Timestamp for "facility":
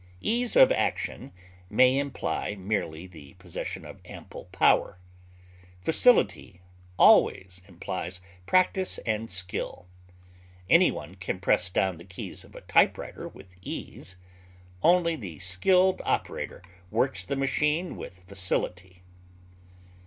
5.79-6.59, 18.21-19.03